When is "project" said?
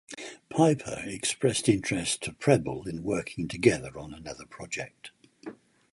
4.47-5.11